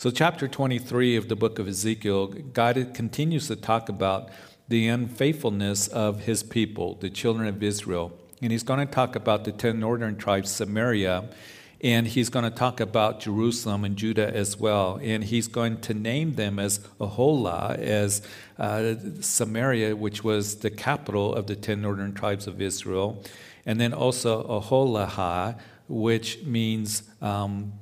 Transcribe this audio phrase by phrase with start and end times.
[0.00, 4.28] So, chapter 23 of the book of Ezekiel, God continues to talk about
[4.68, 8.16] the unfaithfulness of his people, the children of Israel.
[8.40, 11.28] And he's going to talk about the 10 northern tribes, Samaria,
[11.80, 15.00] and he's going to talk about Jerusalem and Judah as well.
[15.02, 18.22] And he's going to name them as Aholah, as
[18.56, 23.24] uh, Samaria, which was the capital of the 10 northern tribes of Israel,
[23.66, 25.58] and then also Aholahah,
[25.88, 27.72] which means um,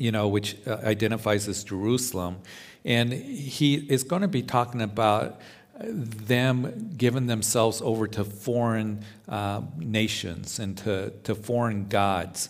[0.00, 2.38] you know, which uh, identifies as Jerusalem.
[2.86, 5.40] And he is going to be talking about
[5.78, 12.48] them giving themselves over to foreign uh, nations and to, to foreign gods.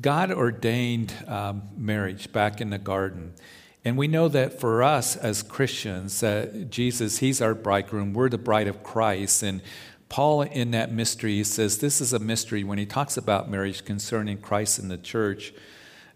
[0.00, 3.34] God ordained um, marriage back in the garden.
[3.84, 8.38] And we know that for us as Christians, that Jesus, He's our bridegroom, we're the
[8.38, 9.42] bride of Christ.
[9.42, 9.60] And
[10.08, 14.38] Paul, in that mystery, says this is a mystery when he talks about marriage concerning
[14.38, 15.52] Christ and the church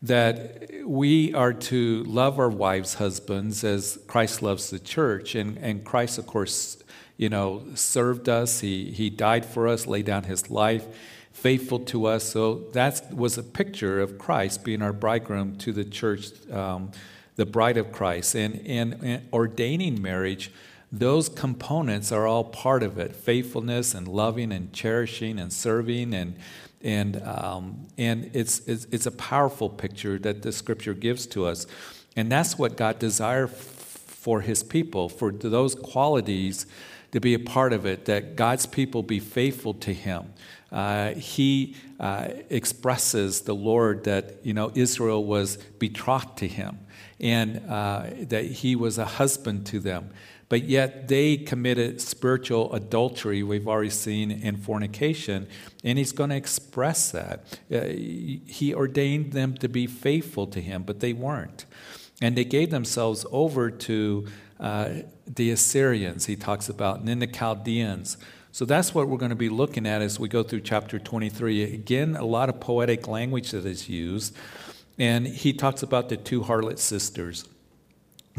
[0.03, 5.35] that we are to love our wives' husbands as Christ loves the church.
[5.35, 6.83] And, and Christ, of course,
[7.17, 8.61] you know, served us.
[8.61, 10.87] He, he died for us, laid down his life,
[11.33, 12.25] faithful to us.
[12.25, 16.93] So that was a picture of Christ being our bridegroom to the church, um,
[17.37, 18.35] the bride of Christ.
[18.35, 20.51] And, and ordaining marriage,
[20.91, 26.37] those components are all part of it faithfulness and loving and cherishing and serving and
[26.83, 31.67] and, um, and it's, it's, it's, a powerful picture that the scripture gives to us.
[32.17, 36.67] And that's what God desires for his people, for those qualities
[37.13, 40.33] to be a part of it, that God's people be faithful to him.
[40.73, 46.79] Uh, he uh, expresses the Lord that you know Israel was betrothed to him,
[47.19, 50.11] and uh, that he was a husband to them
[50.51, 55.47] but yet they committed spiritual adultery, we've already seen in fornication,
[55.85, 57.45] and he's going to express that.
[57.73, 61.67] Uh, he ordained them to be faithful to him, but they weren't.
[62.21, 64.27] And they gave themselves over to
[64.59, 64.89] uh,
[65.25, 68.17] the Assyrians, he talks about, and then the Chaldeans.
[68.51, 71.63] So that's what we're going to be looking at as we go through chapter 23.
[71.63, 74.35] Again, a lot of poetic language that is used.
[74.99, 77.45] And he talks about the two harlot sisters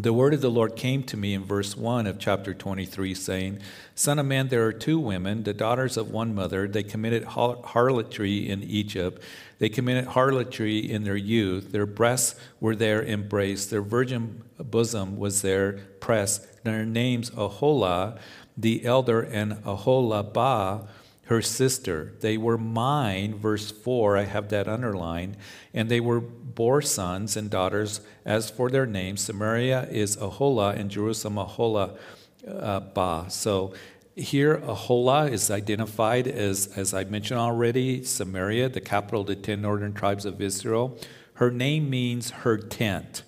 [0.01, 3.59] the word of the Lord came to me in verse 1 of chapter 23, saying,
[3.93, 6.67] Son of man, there are two women, the daughters of one mother.
[6.67, 9.21] They committed harlotry in Egypt.
[9.59, 11.71] They committed harlotry in their youth.
[11.71, 13.69] Their breasts were there embraced.
[13.69, 16.63] Their virgin bosom was there pressed.
[16.63, 18.17] Their names Aholah,
[18.57, 20.87] the elder, and Aholabah,
[21.31, 22.11] her sister.
[22.19, 25.37] They were mine, verse 4, I have that underlined,
[25.73, 28.01] and they were bore sons and daughters.
[28.25, 31.97] As for their names, Samaria is Aholah, and Jerusalem Aholah
[32.45, 33.27] uh, Ba.
[33.29, 33.73] So
[34.13, 39.61] here, Aholah is identified as, as I mentioned already, Samaria, the capital of the ten
[39.61, 40.99] northern tribes of Israel.
[41.35, 43.23] Her name means her tent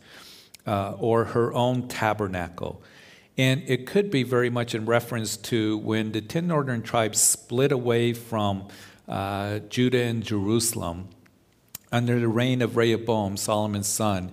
[0.68, 2.84] uh, or her own tabernacle.
[3.38, 7.72] And it could be very much in reference to when the 10 northern tribes split
[7.72, 8.68] away from
[9.08, 11.10] uh, Judah and Jerusalem
[11.92, 14.32] under the reign of Rehoboam, Solomon's son.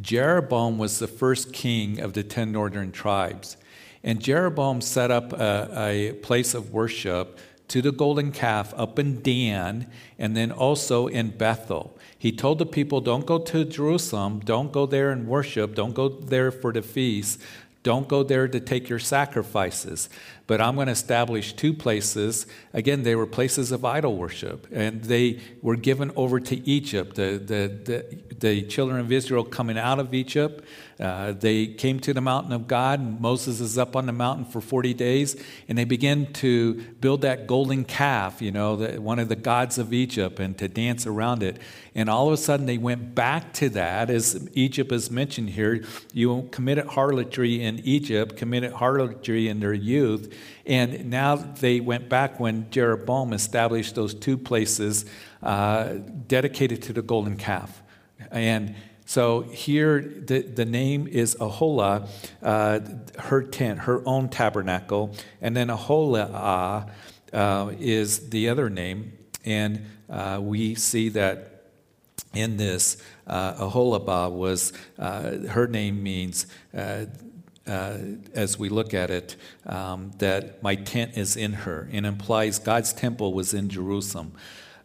[0.00, 3.56] Jeroboam was the first king of the 10 northern tribes.
[4.02, 7.38] And Jeroboam set up a, a place of worship
[7.68, 11.96] to the golden calf up in Dan and then also in Bethel.
[12.18, 16.08] He told the people, Don't go to Jerusalem, don't go there and worship, don't go
[16.08, 17.40] there for the feast,
[17.84, 20.08] don't go there to take your sacrifices.
[20.46, 22.46] But I'm going to establish two places.
[22.74, 27.14] Again, they were places of idol worship, and they were given over to Egypt.
[27.16, 30.64] The, the, the, the children of Israel coming out of Egypt
[30.98, 33.20] uh, they came to the mountain of God.
[33.20, 35.36] Moses is up on the mountain for 40 days,
[35.68, 39.78] and they begin to build that golden calf, you know, the, one of the gods
[39.78, 41.58] of Egypt, and to dance around it.
[41.96, 45.84] And all of a sudden, they went back to that, as Egypt is mentioned here.
[46.12, 50.33] You committed harlotry in Egypt, committed harlotry in their youth,
[50.66, 55.04] and now they went back when Jeroboam established those two places
[55.42, 55.94] uh,
[56.26, 57.82] dedicated to the golden calf.
[58.30, 58.74] And
[59.06, 62.08] so here, the, the name is Aholah,
[62.42, 62.80] uh,
[63.18, 66.90] her tent, her own tabernacle, and then Aholah
[67.32, 69.12] uh, is the other name.
[69.44, 71.54] And uh, we see that
[72.34, 72.96] in this,
[73.26, 76.46] uh, Aholabah was, uh, her name means,
[76.76, 77.06] uh,
[77.66, 77.98] uh,
[78.34, 82.92] as we look at it, um, that my tent is in her, and implies God's
[82.92, 84.32] temple was in Jerusalem.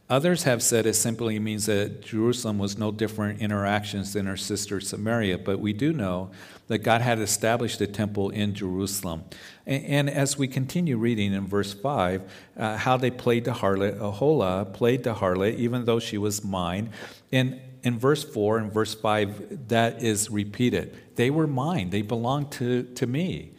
[0.10, 4.81] Others have said it simply means that Jerusalem was no different interactions than her sister
[4.81, 6.31] Samaria, but we do know
[6.68, 9.24] that God had established a temple in Jerusalem.
[9.68, 12.22] And, and as we continue reading in verse 5,
[12.58, 16.90] uh, how they played the harlot, Ahola played the harlot, even though she was mine.
[17.31, 20.98] And in verse 4 and verse 5, that is repeated.
[21.16, 23.54] They were mine, they belonged to, to me.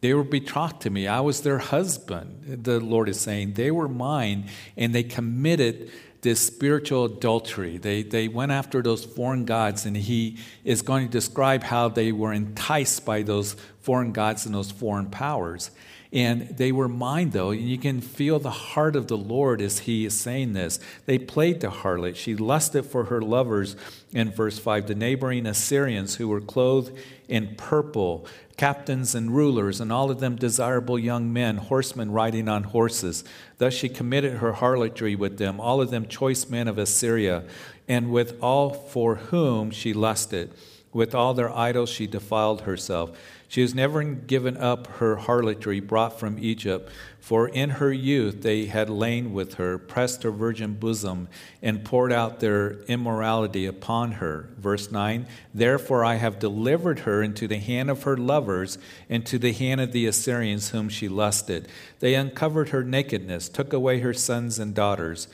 [0.00, 1.06] They were betrothed to me.
[1.06, 3.52] I was their husband, the Lord is saying.
[3.52, 5.92] They were mine, and they committed
[6.22, 7.78] this spiritual adultery.
[7.78, 12.10] They, they went after those foreign gods, and he is going to describe how they
[12.10, 15.70] were enticed by those foreign gods and those foreign powers.
[16.12, 19.80] And they were mine, though, and you can feel the heart of the Lord as
[19.80, 20.78] he is saying this.
[21.06, 22.16] They played the harlot.
[22.16, 23.76] She lusted for her lovers
[24.12, 24.88] in verse 5.
[24.88, 26.94] The neighboring Assyrians who were clothed
[27.28, 28.26] in purple,
[28.58, 33.24] captains and rulers, and all of them desirable young men, horsemen riding on horses.
[33.56, 37.44] Thus she committed her harlotry with them, all of them choice men of Assyria,
[37.88, 40.52] and with all for whom she lusted.
[40.92, 43.16] With all their idols she defiled herself.
[43.52, 46.90] She has never given up her harlotry brought from Egypt,
[47.20, 51.28] for in her youth they had lain with her, pressed her virgin bosom,
[51.60, 54.48] and poured out their immorality upon her.
[54.56, 58.78] Verse 9 Therefore I have delivered her into the hand of her lovers,
[59.10, 61.68] into the hand of the Assyrians whom she lusted.
[62.00, 65.28] They uncovered her nakedness, took away her sons and daughters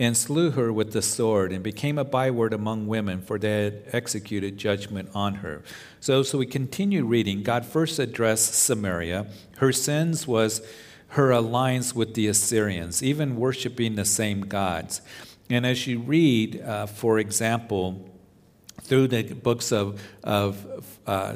[0.00, 3.82] and slew her with the sword, and became a byword among women, for they had
[3.92, 5.62] executed judgment on her.
[6.00, 7.42] So, so we continue reading.
[7.42, 9.26] God first addressed Samaria.
[9.58, 10.66] Her sins was
[11.08, 15.02] her alliance with the Assyrians, even worshiping the same gods.
[15.50, 18.08] And as you read, uh, for example,
[18.80, 21.34] through the books of, of uh,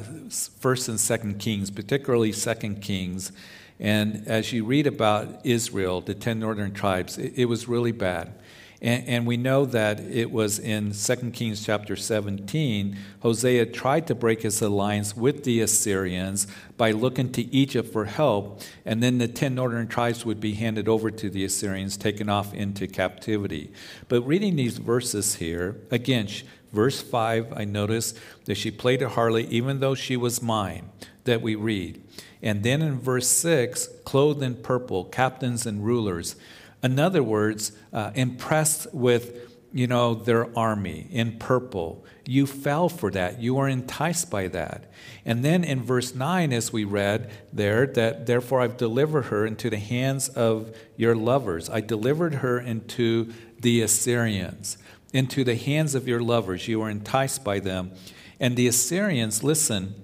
[0.59, 3.31] First and Second Kings, particularly Second Kings,
[3.79, 8.33] and as you read about Israel, the ten northern tribes, it, it was really bad.
[8.81, 14.15] And, and, we know that it was in 2 Kings chapter 17, Hosea tried to
[14.15, 16.45] break his alliance with the Assyrians
[16.77, 20.89] by looking to Egypt for help, and then the 10 northern tribes would be handed
[20.89, 23.71] over to the Assyrians, taken off into captivity.
[24.09, 26.27] But reading these verses here, again,
[26.73, 28.13] verse 5, I notice
[28.43, 30.89] that she played a harlot even though she was mine,
[31.25, 32.01] that we read.
[32.41, 36.35] And then in verse 6, clothed in purple, captains and rulers.
[36.81, 42.05] In other words, uh, impressed with you know their army in purple.
[42.25, 43.41] You fell for that.
[43.41, 44.89] You were enticed by that.
[45.25, 49.69] And then in verse 9 as we read there that therefore i've delivered her into
[49.69, 51.69] the hands of your lovers.
[51.69, 54.77] I delivered her into the assyrians
[55.15, 56.67] into the hands of your lovers.
[56.67, 57.91] You were enticed by them.
[58.37, 59.95] And the assyrians listen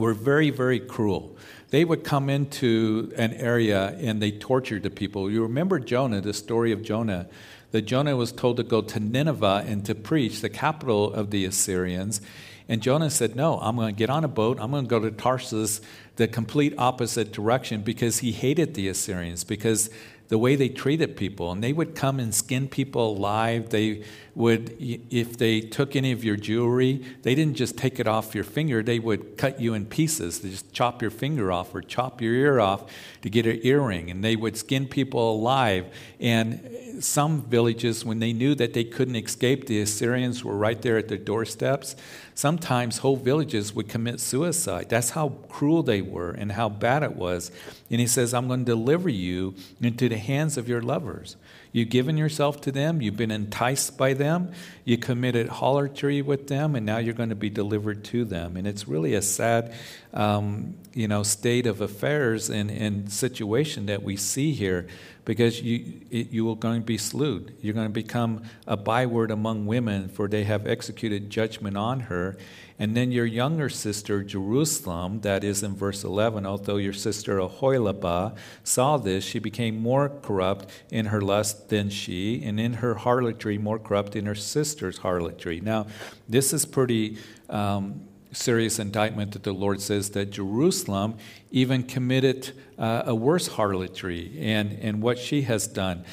[0.00, 1.36] were very very cruel
[1.70, 5.30] they would come into an area and they tortured the people.
[5.30, 7.28] You remember Jonah, the story of Jonah,
[7.70, 11.44] that Jonah was told to go to Nineveh and to preach, the capital of the
[11.44, 12.20] Assyrians.
[12.68, 14.58] And Jonah said, No, I'm going to get on a boat.
[14.60, 15.80] I'm going to go to Tarsus,
[16.16, 19.90] the complete opposite direction, because he hated the Assyrians, because
[20.30, 21.50] the way they treated people.
[21.50, 23.70] And they would come and skin people alive.
[23.70, 24.04] They
[24.36, 28.44] would, if they took any of your jewelry, they didn't just take it off your
[28.44, 30.40] finger, they would cut you in pieces.
[30.40, 32.92] They just chop your finger off or chop your ear off
[33.22, 34.08] to get an earring.
[34.08, 35.92] And they would skin people alive.
[36.20, 36.60] And
[37.00, 41.08] some villages, when they knew that they couldn't escape, the Assyrians were right there at
[41.08, 41.96] their doorsteps.
[42.40, 44.88] Sometimes whole villages would commit suicide.
[44.88, 47.52] That's how cruel they were and how bad it was.
[47.90, 51.36] And he says, I'm going to deliver you into the hands of your lovers.
[51.70, 54.52] You've given yourself to them, you've been enticed by them,
[54.86, 58.56] you committed harlotry with them, and now you're going to be delivered to them.
[58.56, 59.74] And it's really a sad
[60.12, 64.88] um, you know, state of affairs and, and situation that we see here
[65.24, 67.54] because you, you are going to be slewed.
[67.60, 72.36] You're going to become a byword among women, for they have executed judgment on her.
[72.80, 78.34] And then your younger sister, Jerusalem, that is in verse 11, although your sister Oholibah
[78.64, 83.58] saw this, she became more corrupt in her lust than she, and in her harlotry
[83.58, 85.60] more corrupt in her sister's harlotry.
[85.60, 85.86] Now,
[86.28, 87.18] this is pretty.
[87.48, 91.16] Um, serious indictment that the Lord says that Jerusalem
[91.50, 96.04] even committed uh, a worse harlotry, and, and what she has done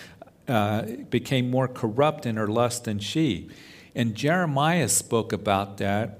[0.47, 3.49] uh, became more corrupt in her lust than she.
[3.95, 6.19] And Jeremiah spoke about that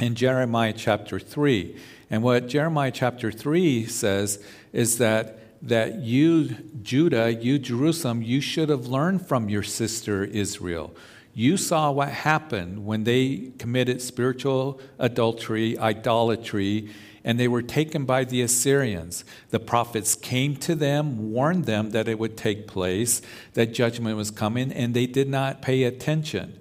[0.00, 1.76] in Jeremiah chapter 3.
[2.10, 6.50] And what Jeremiah chapter 3 says is that that you,
[6.82, 10.94] Judah, you, Jerusalem, you should have learned from your sister Israel.
[11.34, 16.90] You saw what happened when they committed spiritual adultery, idolatry,
[17.24, 19.24] and they were taken by the Assyrians.
[19.50, 23.20] The prophets came to them, warned them that it would take place,
[23.54, 26.58] that judgment was coming, and they did not pay attention.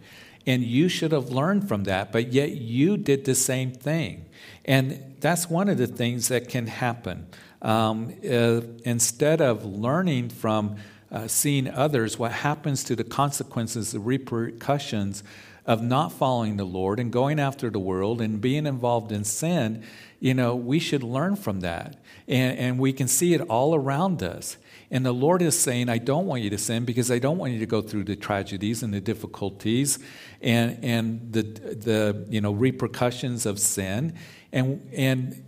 [0.47, 4.25] And you should have learned from that, but yet you did the same thing.
[4.65, 7.27] And that's one of the things that can happen.
[7.61, 10.77] Um, uh, instead of learning from
[11.13, 15.23] uh, seeing others, what happens to the consequences, the repercussions
[15.65, 19.83] of not following the Lord and going after the world and being involved in sin,
[20.19, 21.97] you know, we should learn from that.
[22.27, 24.57] And, and we can see it all around us.
[24.89, 27.53] And the Lord is saying, I don't want you to sin because I don't want
[27.53, 29.99] you to go through the tragedies and the difficulties
[30.41, 34.13] and, and the, the you know, repercussions of sin.
[34.51, 35.43] And, and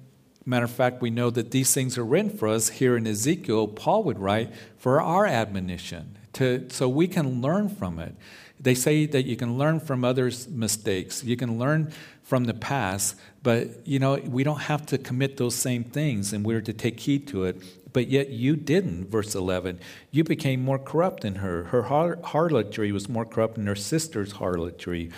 [0.46, 3.68] matter of fact, we know that these things are written for us here in Ezekiel.
[3.68, 8.16] Paul would write for our admonition, to, so we can learn from it.
[8.60, 11.24] They say that you can learn from others' mistakes.
[11.24, 11.92] You can learn
[12.24, 16.46] from the past, but you know, we don't have to commit those same things and
[16.46, 17.62] we're to take heed to it.
[17.94, 19.80] But yet you didn't, verse 11.
[20.12, 21.66] You became more corrupt than her.
[21.66, 25.12] Her harlotry was more corrupt than her sister's harlotry.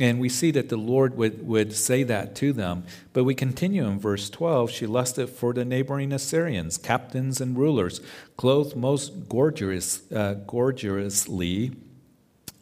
[0.00, 2.84] And we see that the Lord would, would say that to them.
[3.12, 4.70] But we continue in verse 12.
[4.70, 8.00] She lusted for the neighboring Assyrians, captains and rulers,
[8.36, 11.72] clothed most gorgeous, uh, gorgeously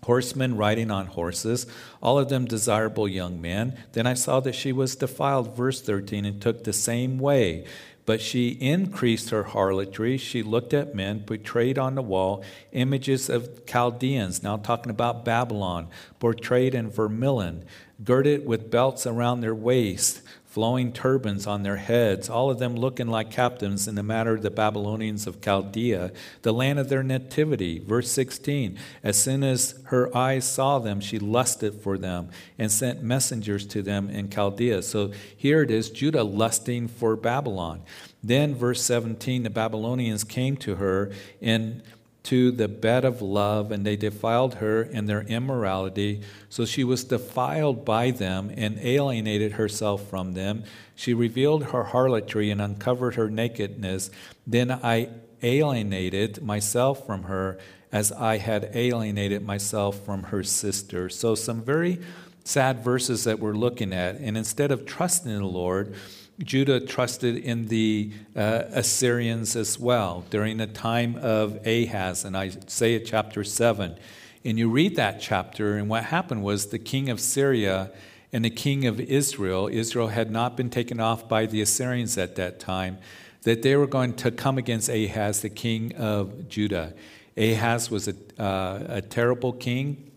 [0.05, 1.67] horsemen riding on horses,
[2.03, 3.77] all of them desirable young men.
[3.93, 7.67] Then I saw that she was defiled, verse 13, and took the same way.
[8.11, 10.17] But she increased her harlotry.
[10.17, 15.87] She looked at men, portrayed on the wall images of Chaldeans, now talking about Babylon,
[16.19, 17.65] portrayed in vermilion,
[18.03, 23.07] girded with belts around their waist flowing turbans on their heads, all of them looking
[23.07, 26.11] like captains in the matter of the Babylonians of Chaldea,
[26.43, 27.79] the land of their nativity.
[27.79, 33.01] Verse 16 As soon as her eyes saw them, she lusted for them and sent
[33.01, 34.83] messengers to them in Chaldea.
[34.83, 37.83] So here it is Judah lusting for Babylon.
[38.21, 41.81] Then, verse 17, the Babylonians came to her in
[42.25, 46.23] to the bed of love, and they defiled her in their immorality.
[46.49, 50.65] So she was defiled by them and alienated herself from them.
[50.95, 54.11] She revealed her harlotry and uncovered her nakedness.
[54.47, 55.09] Then I
[55.43, 57.59] alienated myself from her
[57.93, 61.09] as I had alienated myself from her sister.
[61.09, 62.01] So, some very
[62.45, 64.17] sad verses that we're looking at.
[64.17, 65.95] And instead of trusting in the Lord,
[66.43, 73.01] Judah trusted in the uh, Assyrians as well during the time of Ahaz in Isaiah
[73.01, 73.97] chapter 7.
[74.45, 77.91] And you read that chapter, and what happened was the king of Syria
[78.33, 82.37] and the king of Israel, Israel had not been taken off by the Assyrians at
[82.37, 82.99] that time,
[83.43, 86.95] that they were going to come against Ahaz, the king of Judah.
[87.37, 90.11] Ahaz was a, uh, a terrible king.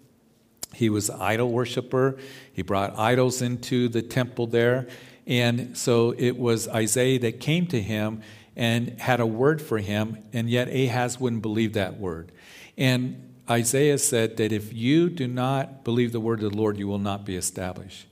[0.74, 2.18] He was idol worshiper.
[2.54, 4.88] He brought idols into the temple there.
[5.26, 8.22] And so it was Isaiah that came to him
[8.56, 12.32] and had a word for him, and yet Ahaz wouldn't believe that word.
[12.78, 16.88] And Isaiah said that if you do not believe the word of the Lord, you
[16.88, 18.08] will not be established.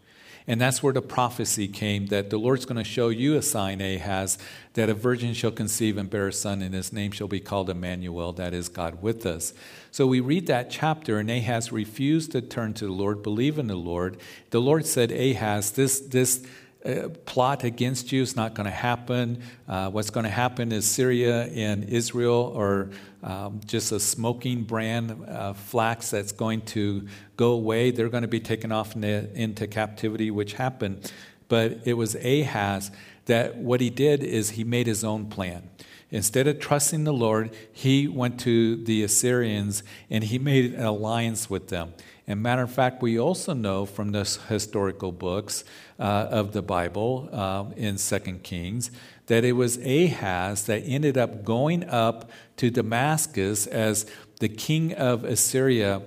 [0.47, 3.79] And that's where the prophecy came that the Lord's going to show you a sign,
[3.79, 4.37] Ahaz,
[4.73, 7.69] that a virgin shall conceive and bear a son, and his name shall be called
[7.69, 9.53] Emmanuel, that is God with us.
[9.91, 13.67] So we read that chapter, and Ahaz refused to turn to the Lord, believe in
[13.67, 14.17] the Lord.
[14.49, 16.45] The Lord said, Ahaz, this, this,
[16.85, 19.41] uh, plot against you is not going to happen.
[19.67, 22.89] Uh, what's going to happen is Syria and Israel are
[23.23, 27.07] um, just a smoking brand of flax that's going to
[27.37, 27.91] go away.
[27.91, 31.11] They're going to be taken off into, into captivity, which happened.
[31.47, 32.91] But it was Ahaz
[33.25, 35.69] that what he did is he made his own plan.
[36.09, 41.49] Instead of trusting the Lord, he went to the Assyrians and he made an alliance
[41.49, 41.93] with them.
[42.27, 45.63] And matter of fact, we also know from the historical books
[45.99, 48.91] uh, of the Bible uh, in Second Kings
[49.25, 54.05] that it was Ahaz that ended up going up to Damascus as
[54.39, 56.01] the king of Assyria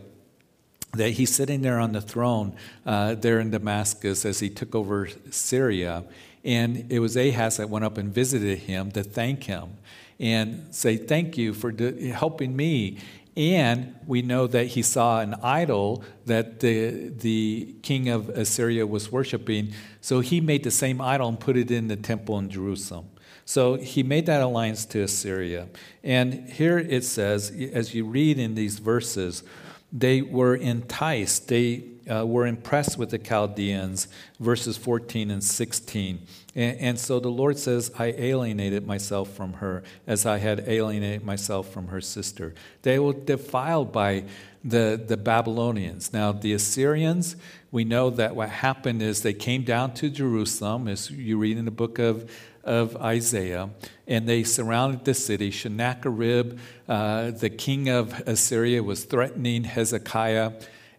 [0.93, 2.55] that he's sitting there on the throne
[2.87, 6.05] uh, there in Damascus as he took over Syria.
[6.45, 9.79] And it was Ahaz that went up and visited him to thank him
[10.21, 11.73] and say, Thank you for
[12.13, 12.99] helping me.
[13.37, 19.11] And we know that he saw an idol that the, the king of Assyria was
[19.11, 19.73] worshiping.
[20.01, 23.11] So he made the same idol and put it in the temple in Jerusalem.
[23.45, 25.69] So he made that alliance to Assyria.
[26.03, 29.43] And here it says, as you read in these verses,
[29.95, 34.09] they were enticed, they uh, were impressed with the Chaldeans,
[34.41, 36.27] verses 14 and 16.
[36.57, 41.25] And, and, so the Lord says, I alienated myself from her as I had alienated
[41.25, 42.55] myself from her sister.
[42.83, 44.25] They were defiled by
[44.65, 46.13] the, the Babylonians.
[46.13, 47.37] Now, the Assyrians,
[47.71, 51.65] we know that what happened is they came down to Jerusalem, as you read in
[51.65, 52.31] the book of,
[52.65, 53.71] of Isaiah,
[54.07, 55.51] and they surrounded the city.
[55.51, 60.53] Sennacherib, uh, the king of Assyria, was threatening Hezekiah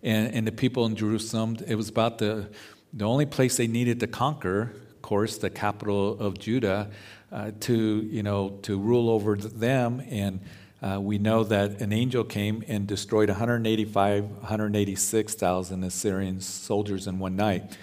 [0.04, 1.58] and, and the people in Jerusalem.
[1.68, 2.50] It was about the,
[2.94, 6.90] the only place they needed to conquer, of course, the capital of Judah,
[7.32, 10.02] uh, to, you know, to rule over them.
[10.10, 10.40] And
[10.82, 17.36] uh, we know that an angel came and destroyed 185, 186,000 Assyrian soldiers in one
[17.36, 17.76] night.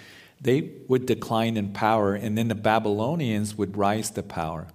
[0.43, 4.67] They would decline in power, and then the Babylonians would rise to power.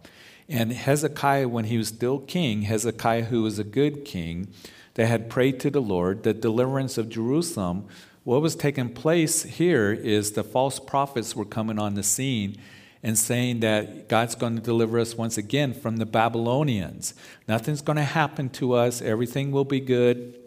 [0.49, 4.49] And Hezekiah, when he was still king, Hezekiah, who was a good king,
[4.95, 7.87] that had prayed to the Lord, the deliverance of Jerusalem,
[8.25, 12.57] what was taking place here is the false prophets were coming on the scene
[13.03, 17.15] and saying that God's going to deliver us once again from the Babylonians.
[17.47, 20.39] Nothing's going to happen to us, everything will be good,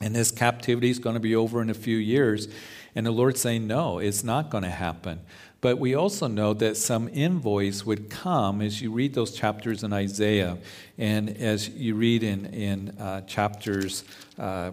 [0.00, 2.48] and this captivity is going to be over in a few years.
[2.96, 5.20] And the Lord's saying, No, it's not going to happen.
[5.60, 9.92] But we also know that some envoys would come as you read those chapters in
[9.92, 10.58] Isaiah
[10.98, 14.04] and as you read in, in uh, chapters,
[14.38, 14.70] uh,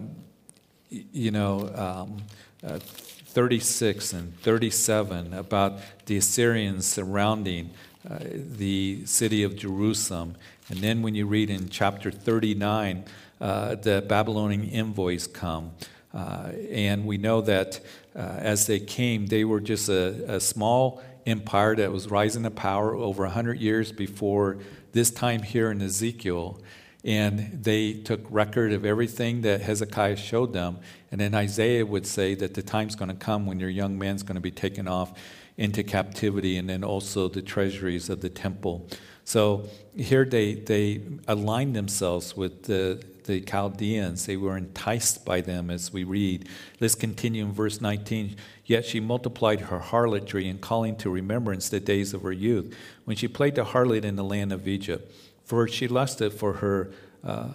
[0.90, 2.22] you know, um,
[2.66, 7.70] uh, 36 and 37 about the Assyrians surrounding
[8.08, 10.36] uh, the city of Jerusalem.
[10.68, 13.04] And then when you read in chapter 39,
[13.40, 15.72] uh, the Babylonian envoys come.
[16.14, 17.80] Uh, and we know that
[18.16, 22.50] uh, as they came, they were just a, a, small empire that was rising to
[22.50, 24.58] power over 100 years before
[24.92, 26.60] this time here in Ezekiel.
[27.04, 30.78] And they took record of everything that Hezekiah showed them.
[31.10, 34.22] And then Isaiah would say that the time's going to come when your young man's
[34.22, 35.12] going to be taken off
[35.56, 38.88] into captivity, and then also the treasuries of the temple.
[39.24, 44.26] So here they, they aligned themselves with the, the Chaldeans.
[44.26, 46.48] They were enticed by them as we read.
[46.80, 48.36] Let's continue in verse 19.
[48.64, 53.16] Yet she multiplied her harlotry in calling to remembrance the days of her youth, when
[53.16, 55.12] she played the harlot in the land of Egypt.
[55.44, 56.90] For she lusted for her
[57.22, 57.48] uh,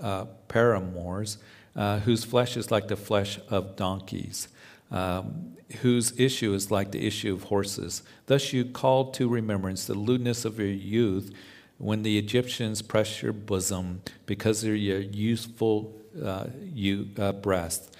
[0.00, 1.38] uh, paramours,
[1.74, 4.48] uh, whose flesh is like the flesh of donkeys.
[4.90, 8.02] Um, whose issue is like the issue of horses.
[8.26, 11.34] Thus you called to remembrance the lewdness of your youth
[11.78, 17.94] when the Egyptians press your bosom because of your youthful uh, you, uh, breast.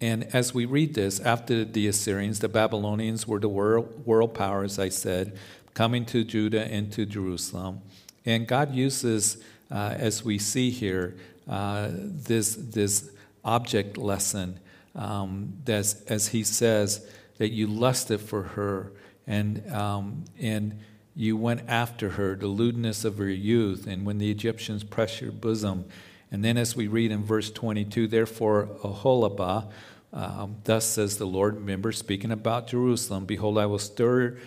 [0.00, 4.34] And as we read this, after the Assyrians, the Babylonians were the world, world
[4.78, 5.36] I said,
[5.74, 7.82] coming to Judah and to Jerusalem.
[8.24, 11.16] And God uses, uh, as we see here,
[11.48, 13.10] uh, this, this
[13.44, 14.60] object lesson
[14.94, 17.08] um, as, as he says,
[17.38, 18.92] that you lusted for her
[19.26, 20.78] and, um, and
[21.20, 25.30] you went after her, the lewdness of her youth, and when the Egyptians pressed your
[25.30, 25.84] bosom.
[26.32, 29.70] And then, as we read in verse 22, therefore, Oholibah,
[30.14, 34.38] um, thus says the Lord, remember speaking about Jerusalem, behold, I will stir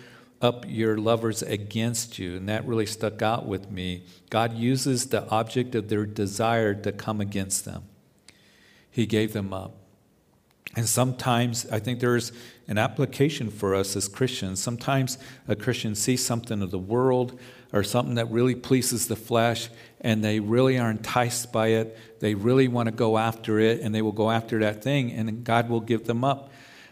[0.42, 2.36] up your lovers against you.
[2.36, 4.02] And that really stuck out with me.
[4.28, 7.84] God uses the object of their desire to come against them,
[8.90, 9.76] He gave them up.
[10.76, 12.32] And sometimes I think there's
[12.66, 14.60] an application for us as Christians.
[14.60, 17.38] Sometimes a Christian sees something of the world
[17.72, 19.68] or something that really pleases the flesh
[20.00, 21.98] and they really are enticed by it.
[22.20, 25.44] They really want to go after it and they will go after that thing and
[25.44, 26.50] God will give them up.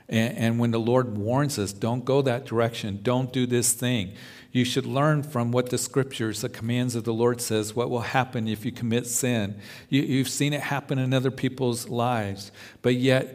[0.09, 4.13] And, and when the Lord warns us, don't go that direction, don't do this thing.
[4.51, 8.01] You should learn from what the scriptures, the commands of the Lord says, what will
[8.01, 9.59] happen if you commit sin.
[9.89, 13.35] You, you've seen it happen in other people's lives, but yet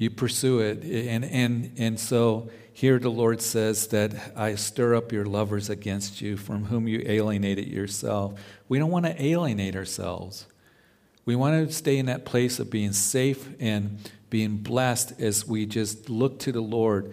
[0.00, 0.82] you pursue it.
[0.82, 6.22] And, and, and so here the Lord says that I stir up your lovers against
[6.22, 8.40] you, from whom you alienated yourself.
[8.66, 10.46] We don't want to alienate ourselves.
[11.26, 13.98] We want to stay in that place of being safe and
[14.30, 17.12] being blessed as we just look to the Lord.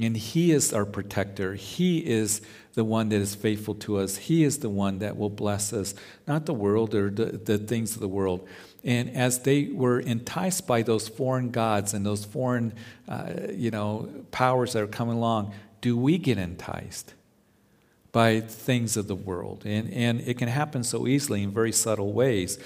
[0.00, 1.54] And He is our protector.
[1.54, 2.40] He is
[2.74, 4.16] the one that is faithful to us.
[4.16, 5.92] He is the one that will bless us,
[6.28, 8.46] not the world or the, the things of the world.
[8.84, 12.74] And as they were enticed by those foreign gods and those foreign,
[13.08, 17.14] uh, you know, powers that are coming along, do we get enticed
[18.12, 19.62] by things of the world?
[19.64, 22.58] And, and it can happen so easily in very subtle ways.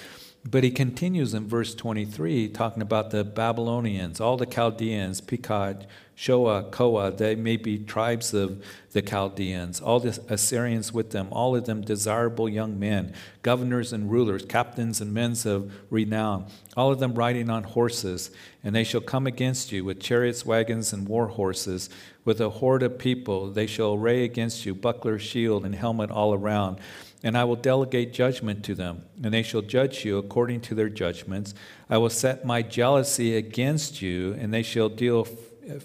[0.44, 6.68] But he continues in verse 23, talking about the Babylonians, all the Chaldeans, Pekod, Shoa,
[6.70, 11.66] Koa, they may be tribes of the Chaldeans, all the Assyrians with them, all of
[11.66, 17.14] them desirable young men, governors and rulers, captains and men of renown, all of them
[17.14, 18.30] riding on horses.
[18.64, 21.88] And they shall come against you with chariots, wagons, and war horses,
[22.24, 23.50] with a horde of people.
[23.50, 26.78] They shall array against you buckler, shield, and helmet all around.
[27.24, 30.88] And I will delegate judgment to them, and they shall judge you according to their
[30.88, 31.54] judgments.
[31.88, 35.28] I will set my jealousy against you, and they shall deal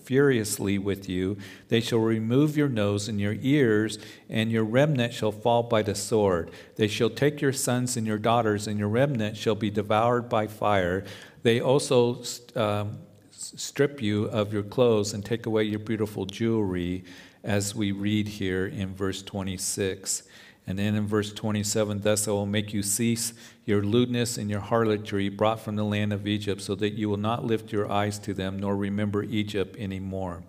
[0.04, 1.38] furiously with you.
[1.68, 5.96] They shall remove your nose and your ears, and your remnant shall fall by the
[5.96, 6.52] sword.
[6.76, 10.48] They shall take your sons and your daughters, and your remnant shall be devoured by
[10.48, 11.06] fire.
[11.44, 12.24] They also
[12.56, 13.00] um,
[13.32, 17.04] strip you of your clothes and take away your beautiful jewelry,
[17.44, 20.24] as we read here in verse 26.
[20.68, 23.34] And then in verse 27, thus I will make you cease
[23.66, 27.18] your lewdness and your harlotry brought from the land of Egypt, so that you will
[27.18, 30.44] not lift your eyes to them nor remember Egypt anymore.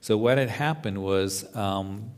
[0.00, 2.10] So what had happened was um,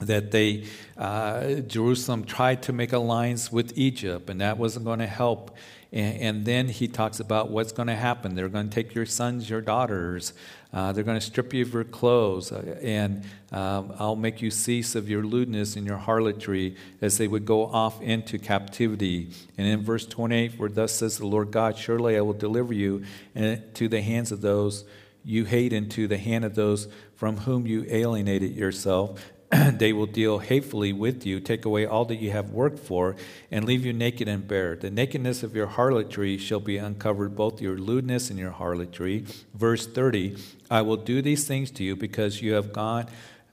[0.00, 0.66] that they
[0.98, 5.56] uh, Jerusalem tried to make alliance with Egypt, and that wasn't going to help.
[5.92, 8.34] And, and, then he talks about what's going to happen.
[8.34, 10.32] They're going to take your sons, your daughters.
[10.72, 14.50] Uh, they're going to strip you of your clothes, uh, and um, I'll make you
[14.50, 19.30] cease of your lewdness and your harlotry as they would go off into captivity.
[19.58, 23.04] And in verse 28, where thus says the Lord God, Surely I will deliver you
[23.34, 24.84] to the hands of those
[25.24, 29.31] you hate, into the hand of those from whom you alienated yourself.
[29.72, 33.16] they will deal hatefully with you, take away all that you have worked for,
[33.50, 34.76] and leave you naked and bare.
[34.76, 39.24] The nakedness of your harlotry shall be uncovered, both your lewdness and your harlotry.
[39.54, 40.36] Verse 30
[40.70, 43.06] I will do these things to you because you have gone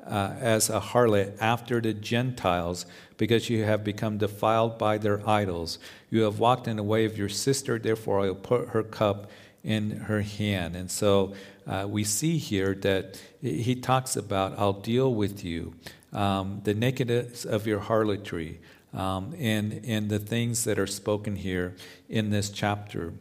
[0.06, 2.86] uh, as a harlot after the Gentiles,
[3.18, 5.80] because you have become defiled by their idols.
[6.10, 9.30] You have walked in the way of your sister, therefore I will put her cup
[9.64, 10.76] in her hand.
[10.78, 11.34] And so
[11.70, 15.76] uh, we see here that he talks about, I'll deal with you,
[16.12, 18.60] um, the nakedness of your harlotry,
[18.92, 21.76] um, and, and the things that are spoken here
[22.10, 23.14] in this chapter.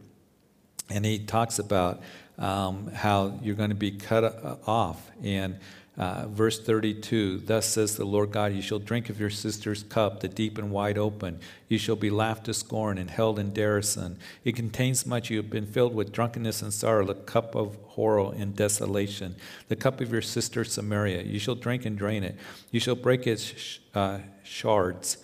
[0.88, 2.00] And he talks about
[2.38, 5.10] um, how you're going to be cut uh, off.
[5.22, 5.58] And
[5.98, 10.20] uh, verse 32 Thus says the Lord God, You shall drink of your sister's cup,
[10.20, 11.40] the deep and wide open.
[11.68, 14.18] You shall be laughed to scorn and held in derision.
[14.44, 15.28] It contains much.
[15.28, 19.34] You have been filled with drunkenness and sorrow, the cup of horror and desolation,
[19.66, 21.22] the cup of your sister Samaria.
[21.22, 22.36] You shall drink and drain it.
[22.70, 25.18] You shall break its sh- uh, shards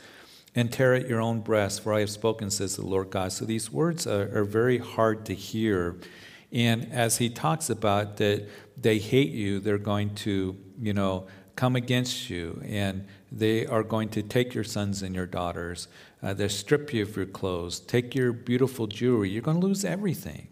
[0.57, 3.33] and tear at your own breast, for I have spoken, says the Lord God.
[3.33, 5.97] So these words are, are very hard to hear.
[6.53, 11.77] And as he talks about that they hate you, they're going to, you know, come
[11.77, 15.89] against you, and they are going to take your sons and your daughters.
[16.23, 19.31] Uh, they strip you of your clothes, take your beautiful jewelry.
[19.31, 20.49] You're going to lose everything.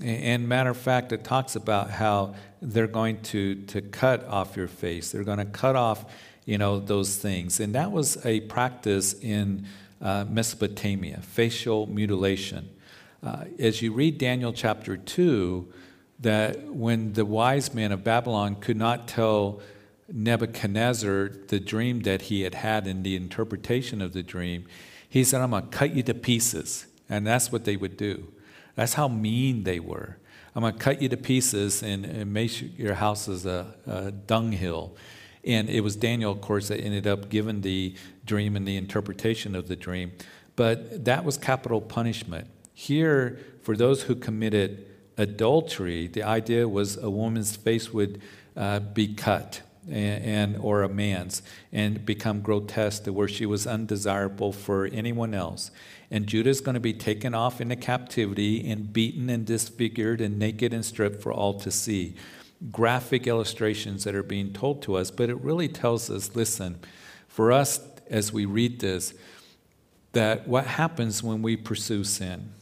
[0.00, 4.68] And matter of fact, it talks about how they're going to, to cut off your
[4.68, 5.10] face.
[5.10, 6.04] They're going to cut off,
[6.44, 7.58] you know, those things.
[7.58, 9.66] And that was a practice in
[10.00, 12.68] uh, Mesopotamia, facial mutilation.
[13.22, 15.72] Uh, as you read Daniel chapter 2,
[16.20, 19.60] that when the wise men of Babylon could not tell
[20.12, 24.66] Nebuchadnezzar the dream that he had had and the interpretation of the dream,
[25.08, 26.86] he said, I'm going to cut you to pieces.
[27.08, 28.32] And that's what they would do.
[28.74, 30.18] That's how mean they were.
[30.54, 34.10] I'm going to cut you to pieces and, and make your house as a, a
[34.10, 34.96] dunghill.
[35.44, 39.54] And it was Daniel, of course, that ended up giving the dream and the interpretation
[39.54, 40.12] of the dream.
[40.56, 42.48] But that was capital punishment.
[42.74, 44.87] Here, for those who committed
[45.18, 48.22] adultery, the idea was a woman's face would
[48.56, 53.66] uh, be cut and, and, or a man's and become grotesque to where she was
[53.66, 55.70] undesirable for anyone else.
[56.10, 60.38] And Judah is going to be taken off into captivity and beaten and disfigured and
[60.38, 62.14] naked and stripped for all to see.
[62.72, 66.78] Graphic illustrations that are being told to us, but it really tells us listen,
[67.26, 69.14] for us as we read this,
[70.12, 72.52] that what happens when we pursue sin?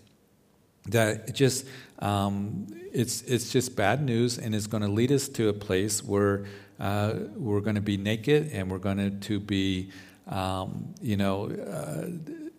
[0.87, 1.67] That just
[1.99, 6.03] um, it's, it's just bad news, and it's going to lead us to a place
[6.03, 6.47] where
[6.79, 9.91] uh, we're going to be naked and we're going to be,
[10.29, 12.09] um, you know, uh,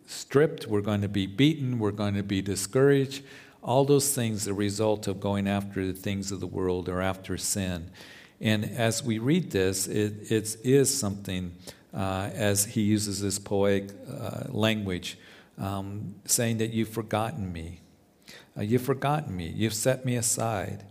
[0.08, 3.24] stripped, we're going to be beaten, we're going to be discouraged.
[3.62, 7.38] All those things, the result of going after the things of the world or after
[7.38, 7.92] sin.
[8.40, 11.54] And as we read this, it, it is something,
[11.94, 15.18] uh, as he uses this poetic uh, language,
[15.58, 17.82] um, saying that you've forgotten me.
[18.58, 19.48] Uh, you've forgotten me.
[19.48, 20.84] You've set me aside.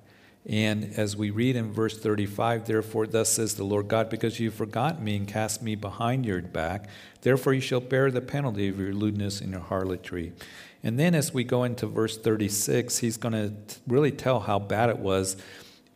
[0.48, 4.54] And as we read in verse 35, therefore, thus says the Lord God, because you've
[4.54, 6.88] forgotten me and cast me behind your back,
[7.22, 10.32] therefore you shall bear the penalty of your lewdness and your harlotry.
[10.84, 13.52] And then as we go into verse 36, he's going to
[13.88, 15.36] really tell how bad it was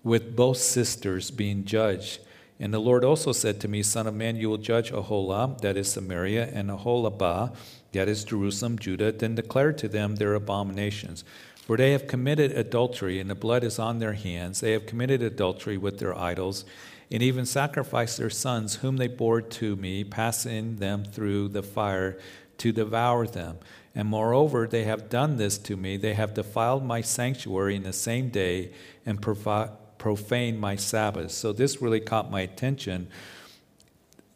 [0.03, 2.19] with both sisters being judged.
[2.59, 5.77] And the Lord also said to me, Son of man, you will judge Aholah, that
[5.77, 7.55] is Samaria, and Aholabah,
[7.93, 11.25] that is Jerusalem, Judah, then declare to them their abominations.
[11.71, 14.59] For they have committed adultery, and the blood is on their hands.
[14.59, 16.65] They have committed adultery with their idols,
[17.13, 22.19] and even sacrificed their sons, whom they bore to me, passing them through the fire
[22.59, 23.59] to devour them.
[23.95, 25.97] And moreover, they have done this to me.
[25.97, 28.73] They have defiled my sanctuary in the same day
[29.07, 31.31] and profaned my Sabbath.
[31.31, 33.07] So this really caught my attention.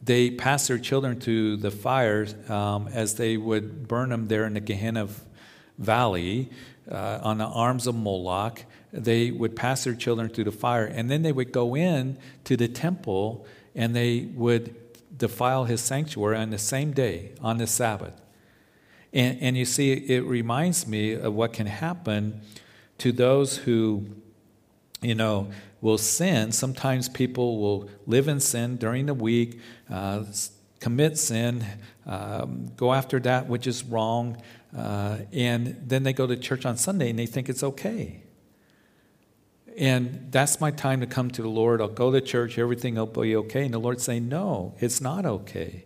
[0.01, 4.55] They passed their children to the fire um, as they would burn them there in
[4.55, 5.09] the Gehenna
[5.79, 6.51] Valley
[6.90, 8.64] uh, on the arms of Moloch.
[8.92, 12.57] They would pass their children through the fire, and then they would go in to
[12.57, 14.75] the temple and they would
[15.18, 18.20] defile his sanctuary on the same day, on the Sabbath.
[19.12, 22.40] And, and you see, it reminds me of what can happen
[22.99, 24.07] to those who,
[25.03, 26.53] you know, will sin.
[26.53, 30.25] Sometimes people will live in sin during the week, uh,
[30.81, 31.64] commit sin,
[32.07, 34.40] um, go after that which is wrong,
[34.76, 38.22] uh, and then they go to church on Sunday and they think it's okay.
[39.76, 41.80] And that's my time to come to the Lord.
[41.80, 43.64] I'll go to church, everything will be okay.
[43.64, 45.84] And the Lord's saying, No, it's not okay.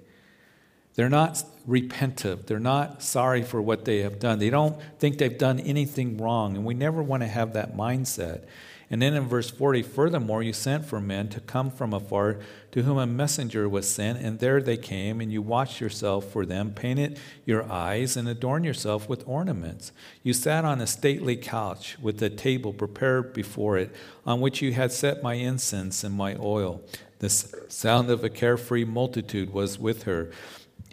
[0.95, 2.47] They're not repentive.
[2.47, 4.41] They're not sorry for what they have done.
[4.41, 6.57] They don't think they've done anything wrong.
[6.57, 8.47] And we never want to have that mindset.
[8.91, 12.39] And then in verse 40, furthermore, you sent for men to come from afar,
[12.73, 16.47] to whom a messenger was sent, and there they came, and you washed yourself for
[16.47, 19.93] them, painted your eyes, and adorned yourself with ornaments.
[20.23, 24.73] You sat on a stately couch with a table prepared before it, on which you
[24.73, 26.83] had set my incense and my oil.
[27.19, 30.31] The sound of a carefree multitude was with her.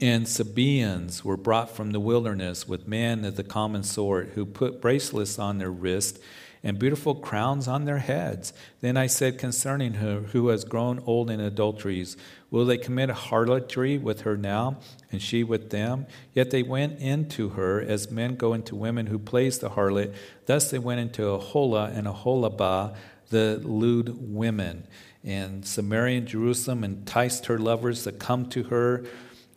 [0.02, 4.82] And Sabaeans were brought from the wilderness with men of the common sort, who put
[4.82, 6.20] bracelets on their wrists
[6.66, 8.52] and beautiful crowns on their heads.
[8.82, 12.18] Then I said concerning her, who has grown old in adulteries,
[12.50, 14.78] Will they commit harlotry with her now,
[15.12, 16.08] and she with them?
[16.34, 20.16] Yet they went into her as men go into women who plays the harlot.
[20.46, 22.96] Thus they went into Aholah and Aholibah,
[23.30, 24.88] the lewd women.
[25.24, 29.06] And Samaria and Jerusalem enticed her lovers to come to her.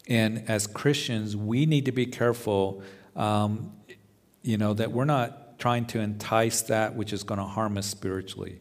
[0.08, 2.82] And as Christians, we need to be careful,
[3.14, 3.72] um,
[4.42, 7.86] you know, that we're not trying to entice that which is going to harm us
[7.86, 8.60] spiritually.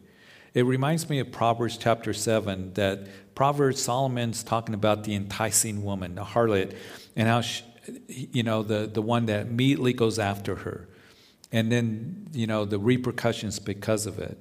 [0.54, 6.16] It reminds me of Proverbs chapter 7 that Proverbs Solomon's talking about the enticing woman,
[6.16, 6.74] the harlot,
[7.14, 7.62] and how, she,
[8.08, 10.88] you know, the, the one that immediately goes after her.
[11.52, 14.38] And then, you know, the repercussions because of it.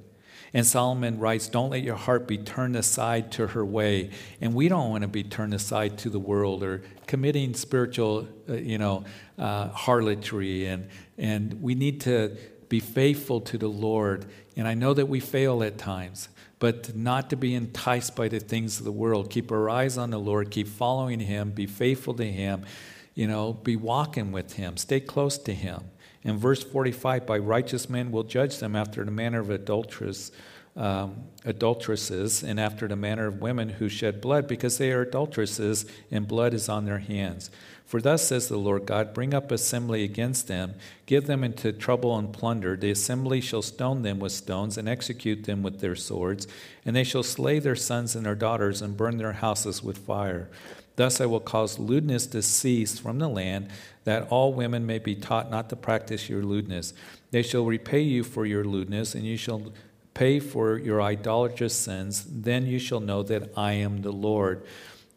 [0.53, 4.11] And Solomon writes, Don't let your heart be turned aside to her way.
[4.41, 8.53] And we don't want to be turned aside to the world or committing spiritual, uh,
[8.53, 9.03] you know,
[9.37, 10.65] uh, harlotry.
[10.65, 12.37] And, and we need to
[12.69, 14.25] be faithful to the Lord.
[14.55, 16.29] And I know that we fail at times,
[16.59, 19.29] but not to be enticed by the things of the world.
[19.29, 22.65] Keep our eyes on the Lord, keep following Him, be faithful to Him,
[23.13, 25.83] you know, be walking with Him, stay close to Him.
[26.27, 30.29] In verse 45, by righteous men will judge them after the manner of adulteress,
[30.75, 35.85] um, adulteresses and after the manner of women who shed blood, because they are adulteresses
[36.11, 37.49] and blood is on their hands.
[37.85, 40.73] For thus says the Lord God Bring up assembly against them,
[41.05, 42.75] give them into trouble and plunder.
[42.75, 46.45] The assembly shall stone them with stones and execute them with their swords,
[46.83, 50.49] and they shall slay their sons and their daughters and burn their houses with fire.
[50.97, 53.69] Thus I will cause lewdness to cease from the land,
[54.03, 56.93] that all women may be taught not to practice your lewdness.
[57.31, 59.71] They shall repay you for your lewdness, and you shall
[60.13, 62.25] pay for your idolatrous sins.
[62.27, 64.65] Then you shall know that I am the Lord.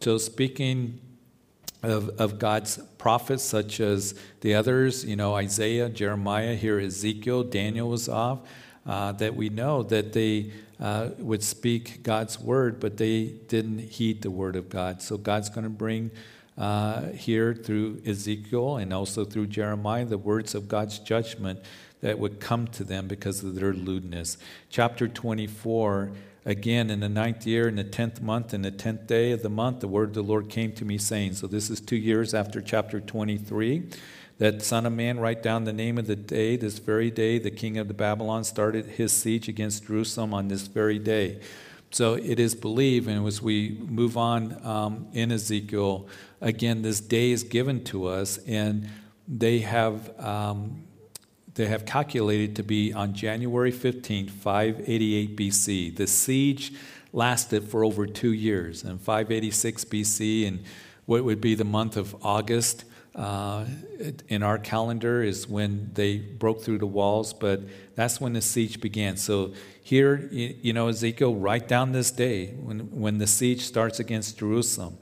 [0.01, 1.01] So, speaking
[1.83, 7.89] of, of God's prophets, such as the others, you know, Isaiah, Jeremiah, here Ezekiel, Daniel
[7.89, 8.41] was off,
[8.85, 14.23] uh, that we know that they uh, would speak God's word, but they didn't heed
[14.23, 15.03] the word of God.
[15.03, 16.11] So God's going to bring
[16.57, 21.61] uh, here through Ezekiel and also through Jeremiah the words of God's judgment
[22.01, 24.39] that would come to them because of their lewdness.
[24.71, 26.13] Chapter 24,
[26.45, 29.51] again, in the ninth year, in the tenth month, in the tenth day of the
[29.51, 32.33] month, the word of the Lord came to me, saying, So this is two years
[32.33, 33.85] after chapter 23.
[34.41, 37.51] That Son of Man, write down the name of the day, this very day the
[37.51, 41.41] king of the Babylon started his siege against Jerusalem on this very day.
[41.91, 46.09] So it is believed, and as we move on um, in Ezekiel,
[46.41, 48.89] again, this day is given to us, and
[49.29, 50.85] they have um,
[51.53, 55.97] they have calculated to be on January 15, 588 BC.
[55.97, 56.73] The siege
[57.13, 58.85] lasted for over two years.
[58.85, 60.65] In 586 BC, and
[61.05, 63.65] what would be the month of August uh,
[64.29, 67.63] in our calendar, is when they broke through the walls, but
[67.95, 69.17] that's when the siege began.
[69.17, 74.39] So here, you know, Ezekiel, write down this day when, when the siege starts against
[74.39, 74.99] Jerusalem.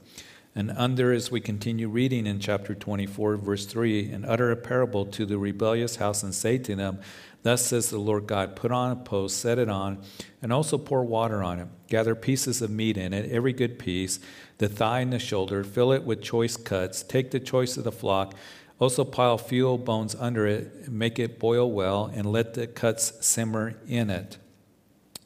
[0.55, 5.05] And under, as we continue reading in chapter 24, verse 3, and utter a parable
[5.05, 6.99] to the rebellious house and say to them,
[7.41, 10.03] Thus says the Lord God, put on a post, set it on,
[10.41, 11.67] and also pour water on it.
[11.87, 14.19] Gather pieces of meat in it, every good piece,
[14.57, 17.91] the thigh and the shoulder, fill it with choice cuts, take the choice of the
[17.91, 18.35] flock,
[18.77, 23.75] also pile fuel bones under it, make it boil well, and let the cuts simmer
[23.87, 24.37] in it.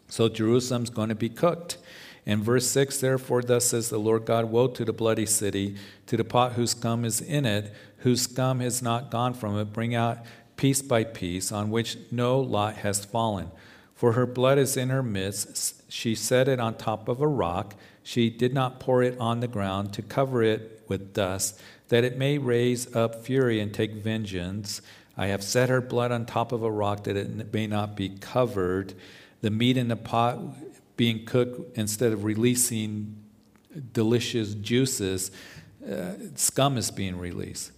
[0.08, 1.78] So Jerusalem's going to be cooked.
[2.26, 6.16] In verse 6, therefore, thus says the Lord God Woe to the bloody city, to
[6.16, 9.74] the pot whose scum is in it, whose scum has not gone from it.
[9.74, 10.20] Bring out
[10.64, 13.52] piece by piece, on which no lot has fallen.
[13.94, 15.92] For her blood is in her midst.
[15.92, 17.76] She set it on top of a rock.
[18.02, 22.18] She did not pour it on the ground to cover it with dust, that it
[22.18, 24.82] may raise up fury and take vengeance.
[25.18, 28.08] I have set her blood on top of a rock that it may not be
[28.08, 28.94] covered.
[29.42, 30.40] The meat in the pot
[30.96, 33.18] being cooked, instead of releasing
[33.92, 35.30] delicious juices,
[35.86, 37.74] uh, scum is being released.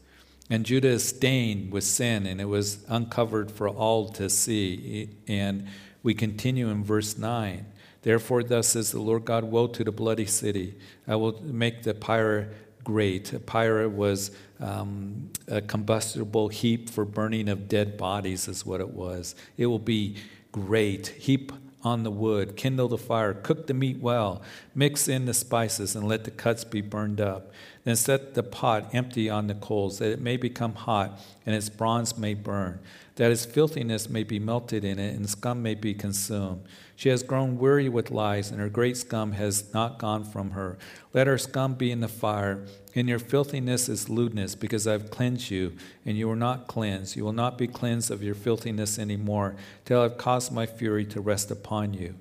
[0.49, 5.09] And Judah is stained with sin, and it was uncovered for all to see.
[5.27, 5.67] And
[6.03, 7.65] we continue in verse 9.
[8.03, 10.75] Therefore, thus says the Lord God Woe to the bloody city.
[11.07, 12.51] I will make the pyre
[12.83, 13.33] great.
[13.33, 14.29] A pyre was
[14.59, 19.35] um, a combustible heap for burning of dead bodies, is what it was.
[19.57, 20.17] It will be
[20.51, 21.07] great.
[21.07, 21.51] Heap
[21.85, 24.41] on the wood, kindle the fire, cook the meat well,
[24.73, 27.51] mix in the spices, and let the cuts be burned up.
[27.85, 31.69] Then set the pot empty on the coals, that it may become hot, and its
[31.69, 32.79] bronze may burn,
[33.15, 36.63] that its filthiness may be melted in it, and scum may be consumed.
[36.95, 40.79] She has grown weary with lies, and her great scum has not gone from her.
[41.13, 42.65] Let her scum be in the fire.
[42.95, 45.73] In your filthiness is lewdness, because I have cleansed you,
[46.07, 47.15] and you are not cleansed.
[47.15, 50.65] You will not be cleansed of your filthiness any more, till I have caused my
[50.65, 52.15] fury to rest upon you.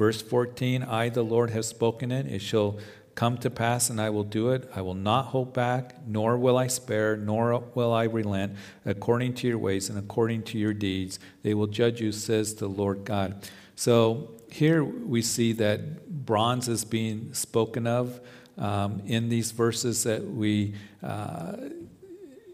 [0.00, 2.24] Verse 14 I, the Lord, have spoken it.
[2.24, 2.78] It shall
[3.20, 4.66] come to pass, and I will do it.
[4.74, 8.56] I will not hold back, nor will I spare, nor will I relent.
[8.86, 12.66] According to your ways and according to your deeds, they will judge you, says the
[12.66, 13.46] Lord God.
[13.76, 18.22] So here we see that bronze is being spoken of
[18.56, 20.74] um, in these verses that we.
[21.02, 21.56] Uh,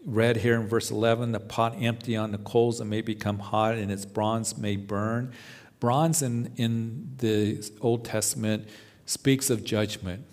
[0.04, 3.74] read here in verse 11 the pot empty on the coals and may become hot
[3.74, 5.32] and its bronze may burn
[5.80, 8.68] bronze in, in the old testament
[9.04, 10.24] speaks of judgment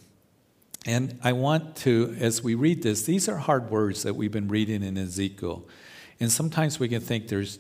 [0.86, 4.50] and I want to, as we read this, these are hard words that we've been
[4.50, 5.66] reading in Ezekiel.
[6.20, 7.60] And sometimes we can think there's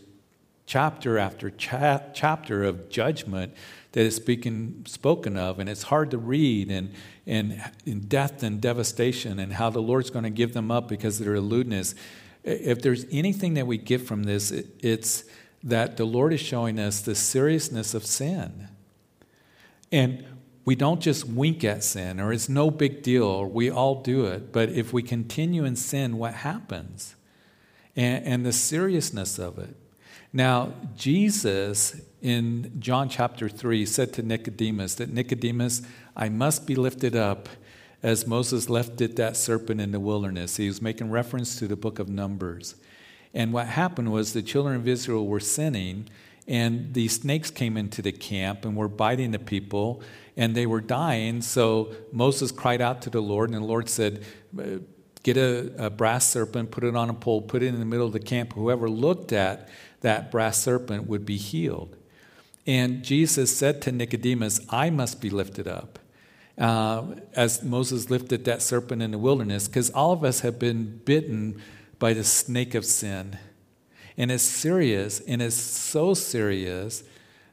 [0.65, 3.53] chapter after cha- chapter of judgment
[3.93, 6.91] that is speaking, spoken of, and it's hard to read, and,
[7.25, 11.19] and in death and devastation, and how the Lord's going to give them up because
[11.19, 11.95] of their lewdness.
[12.43, 15.23] If there's anything that we get from this, it, it's
[15.63, 18.67] that the Lord is showing us the seriousness of sin.
[19.91, 20.25] And
[20.65, 24.25] we don't just wink at sin or it's no big deal or we all do
[24.25, 24.51] it.
[24.51, 27.15] But if we continue in sin, what happens?
[27.95, 29.75] And, and the seriousness of it.
[30.31, 35.81] Now, Jesus in John chapter 3 said to Nicodemus that Nicodemus,
[36.15, 37.49] I must be lifted up
[38.01, 40.57] as Moses lifted that serpent in the wilderness.
[40.57, 42.75] He was making reference to the book of Numbers.
[43.33, 46.09] And what happened was the children of Israel were sinning,
[46.47, 50.01] and these snakes came into the camp and were biting the people
[50.35, 51.41] and they were dying.
[51.41, 54.23] So Moses cried out to the Lord, and the Lord said,
[55.21, 58.05] Get a, a, brass serpent, put it on a pole, put it in the middle
[58.05, 58.53] of the camp.
[58.53, 59.69] Whoever looked at
[60.01, 61.95] that brass serpent would be healed.
[62.67, 65.99] And Jesus said to Nicodemus, I must be lifted up.
[66.57, 71.01] Uh, as Moses lifted that serpent in the wilderness, because all of us have been
[71.05, 71.61] bitten
[71.99, 73.37] by the snake of sin.
[74.17, 77.03] And it's serious, and it's so serious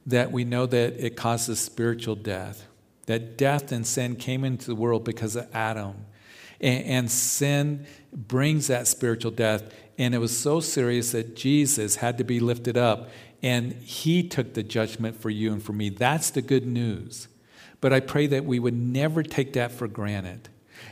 [0.07, 2.66] that we know that it causes spiritual death
[3.11, 6.07] that death and sin came into the world because of Adam.
[6.61, 9.75] And, and, sin brings that spiritual death.
[9.99, 13.11] And it was so serious that Jesus had to be lifted up.
[13.42, 15.88] And he took the judgment for you and for me.
[15.88, 17.27] That's the good news.
[17.81, 20.49] But I pray that we would never take that for granted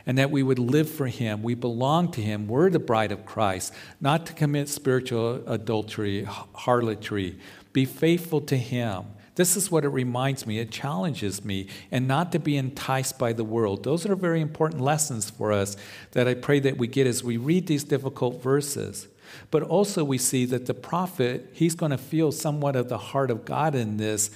[0.08, 1.42] and that we would live for Him.
[1.42, 2.48] We belong to Him.
[2.48, 7.38] We're the bride of Christ, not to commit spiritual adultery, harlotry.
[7.74, 9.04] Be faithful to Him.
[9.34, 10.58] This is what it reminds me.
[10.58, 13.84] It challenges me, and not to be enticed by the world.
[13.84, 15.76] Those are very important lessons for us
[16.12, 19.08] that I pray that we get as we read these difficult verses.
[19.50, 23.30] But also, we see that the prophet, he's going to feel somewhat of the heart
[23.30, 24.30] of God in this,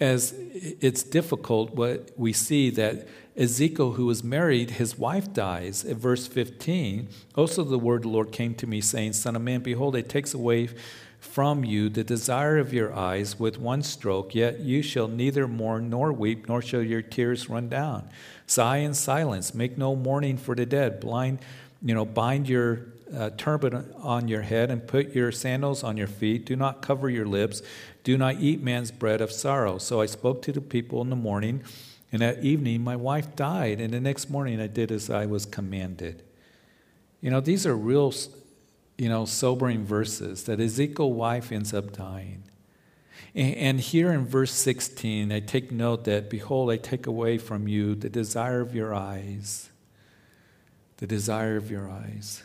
[0.00, 3.06] as it's difficult what we see that
[3.36, 5.84] Ezekiel, who was married, his wife dies.
[5.84, 9.42] At verse 15, also the word of the Lord came to me, saying, Son of
[9.42, 10.68] man, behold, it takes away
[11.20, 15.90] from you the desire of your eyes with one stroke, yet you shall neither mourn
[15.90, 18.08] nor weep, nor shall your tears run down.
[18.46, 21.00] Sigh in silence, make no mourning for the dead.
[21.00, 21.38] Blind,
[21.82, 26.06] you know, bind your uh, turban on your head and put your sandals on your
[26.06, 26.44] feet.
[26.46, 27.62] Do not cover your lips.
[28.04, 29.78] Do not eat man's bread of sorrow.
[29.78, 31.62] So I spoke to the people in the morning,
[32.12, 35.46] and at evening my wife died, and the next morning I did as I was
[35.46, 36.22] commanded.
[37.20, 38.12] You know, these are real
[38.98, 42.42] you know, sobering verses that Ezekiel's wife ends up dying.
[43.34, 47.94] And here in verse 16, I take note that, Behold, I take away from you
[47.94, 49.70] the desire of your eyes.
[50.96, 52.42] The desire of your eyes.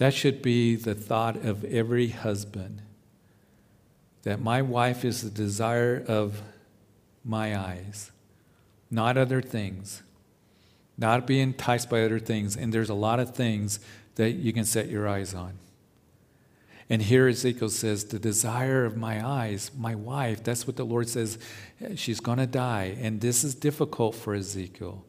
[0.00, 2.80] That should be the thought of every husband
[4.22, 6.40] that my wife is the desire of
[7.22, 8.10] my eyes.
[8.90, 10.02] not other things.
[10.96, 12.56] Not be enticed by other things.
[12.56, 13.78] And there's a lot of things
[14.14, 15.58] that you can set your eyes on.
[16.88, 21.10] And here Ezekiel says, The desire of my eyes, my wife, that's what the Lord
[21.10, 21.38] says,
[21.94, 22.96] she's going to die.
[23.02, 25.04] And this is difficult for Ezekiel.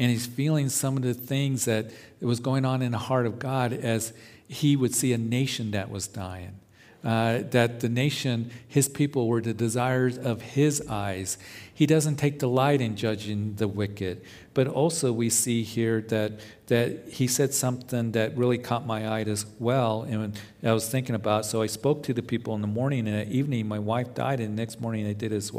[0.00, 3.38] And he's feeling some of the things that was going on in the heart of
[3.38, 4.12] God as
[4.48, 6.58] he would see a nation that was dying
[7.02, 11.38] uh, that the nation, his people, were the desires of his eyes.
[11.72, 14.22] He doesn't take delight in judging the wicked.
[14.52, 19.22] But also, we see here that, that he said something that really caught my eye
[19.22, 20.02] as well.
[20.02, 23.16] And I was thinking about so I spoke to the people in the morning, and
[23.16, 25.52] at evening, my wife died, and the next morning, I did as,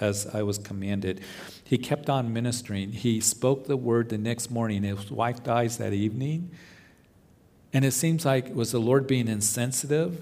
[0.00, 1.20] as I was commanded.
[1.68, 2.92] He kept on ministering.
[2.92, 4.84] He spoke the word the next morning.
[4.84, 6.50] His wife dies that evening.
[7.74, 10.18] And it seems like was the Lord being insensitive?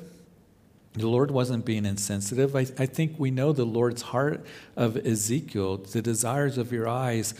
[0.94, 2.56] The Lord wasn't being insensitive.
[2.56, 4.44] I, I think we know the Lord's heart
[4.74, 7.32] of Ezekiel, the desires of your eyes,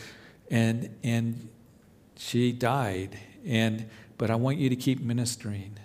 [0.49, 1.49] and and
[2.15, 3.19] she died.
[3.45, 5.77] And but I want you to keep ministering.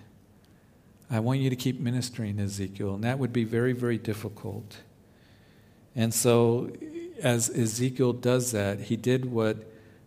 [1.11, 4.77] I want you to keep ministering, Ezekiel, and that would be very, very difficult.
[5.93, 6.71] And so,
[7.23, 9.57] as Ezekiel does that, he did what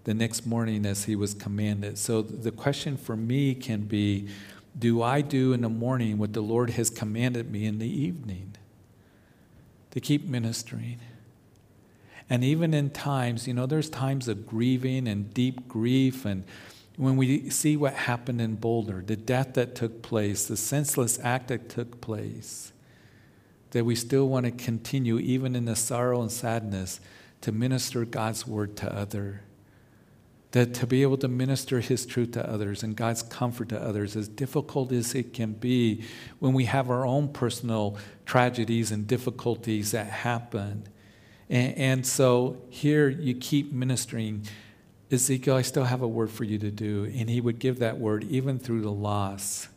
[0.05, 1.99] the next morning as he was commanded.
[1.99, 4.29] So, the question for me can be
[4.79, 8.55] do I do in the morning what the Lord has commanded me in the evening?
[9.93, 11.01] To keep ministering.
[12.29, 16.27] And even in times, you know, there's times of grieving and deep grief.
[16.27, 16.45] And
[16.97, 21.49] when we see what happened in Boulder, the death that took place, the senseless act
[21.49, 22.73] that took place,
[23.71, 27.01] that we still want to continue, even in the sorrow and sadness,
[27.41, 29.41] to minister God's word to others
[30.57, 34.17] that to be able to minister His truth to others and God's comfort to others,
[34.17, 36.03] as difficult as it can be
[36.39, 40.89] when we have our own personal tragedies and difficulties that happen.
[41.51, 44.47] And, and so here you keep ministering.
[45.11, 47.05] Ezekiel, I still have a word for you to do.
[47.05, 49.69] And he would give that word even through the loss,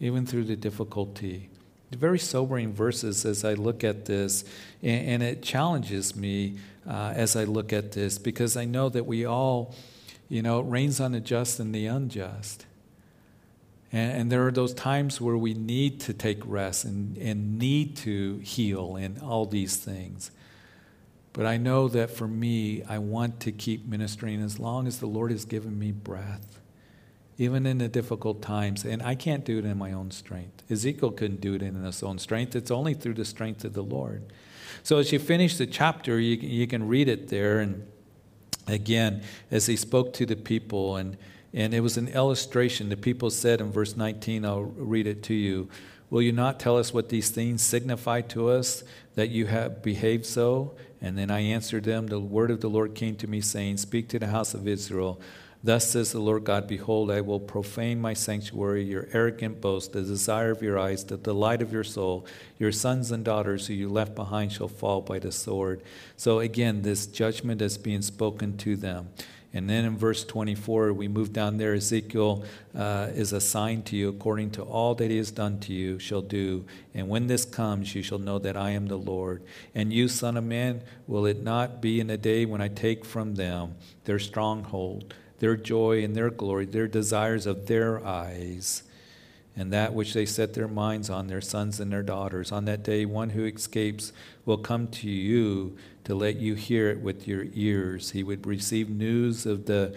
[0.00, 1.50] even through the difficulty.
[1.92, 4.44] Very sobering verses as I look at this,
[4.82, 6.56] and, and it challenges me
[6.86, 9.74] uh, as I look at this because I know that we all
[10.28, 12.66] you know, it rains on the just and the unjust.
[13.92, 17.96] And, and, there are those times where we need to take rest and, and need
[17.98, 20.32] to heal and all these things.
[21.32, 25.06] But I know that for me, I want to keep ministering as long as the
[25.06, 26.55] Lord has given me breath,
[27.38, 28.84] even in the difficult times.
[28.84, 30.62] And I can't do it in my own strength.
[30.70, 32.56] Ezekiel couldn't do it in his own strength.
[32.56, 34.24] It's only through the strength of the Lord.
[34.82, 37.86] So as you finish the chapter, you, you can read it there and
[38.66, 41.16] again as he spoke to the people and
[41.54, 45.34] and it was an illustration the people said in verse 19 i'll read it to
[45.34, 45.68] you
[46.10, 48.82] will you not tell us what these things signify to us
[49.14, 52.94] that you have behaved so and then i answered them the word of the lord
[52.94, 55.20] came to me saying speak to the house of israel
[55.66, 60.02] Thus says the Lord God Behold, I will profane my sanctuary, your arrogant boast, the
[60.02, 62.24] desire of your eyes, the delight of your soul.
[62.56, 65.82] Your sons and daughters who you left behind shall fall by the sword.
[66.16, 69.08] So again, this judgment is being spoken to them.
[69.52, 71.74] And then in verse 24, we move down there.
[71.74, 75.98] Ezekiel uh, is assigned to you according to all that he has done to you,
[75.98, 76.64] shall do.
[76.94, 79.42] And when this comes, you shall know that I am the Lord.
[79.74, 83.04] And you, son of man, will it not be in the day when I take
[83.04, 85.12] from them their stronghold?
[85.38, 88.82] Their joy and their glory, their desires of their eyes,
[89.56, 92.52] and that which they set their minds on, their sons and their daughters.
[92.52, 94.12] On that day, one who escapes
[94.44, 98.10] will come to you to let you hear it with your ears.
[98.10, 99.96] He would receive news of the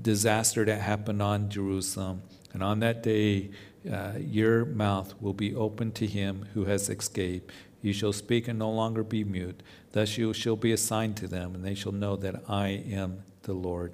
[0.00, 2.22] disaster that happened on Jerusalem.
[2.52, 3.50] And on that day,
[3.90, 7.52] uh, your mouth will be open to him who has escaped.
[7.82, 9.62] You shall speak and no longer be mute.
[9.92, 13.52] Thus you shall be assigned to them, and they shall know that I am the
[13.52, 13.92] Lord.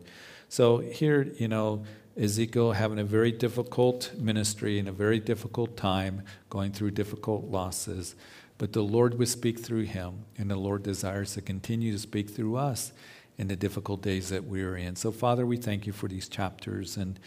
[0.49, 1.85] So here, you know,
[2.17, 8.15] Ezekiel having a very difficult ministry in a very difficult time, going through difficult losses.
[8.59, 12.31] But the Lord would speak through him, and the Lord desires to continue to speak
[12.31, 12.93] through us
[13.37, 14.97] in the difficult days that we're in.
[14.97, 16.97] So, Father, we thank you for these chapters.
[16.97, 17.21] And